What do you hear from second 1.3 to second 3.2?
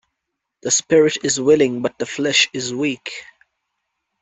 willing but the flesh is weak.